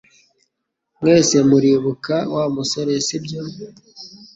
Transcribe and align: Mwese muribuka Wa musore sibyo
Mwese 0.99 1.35
muribuka 1.49 2.15
Wa 2.33 2.45
musore 2.55 2.93
sibyo 3.07 3.41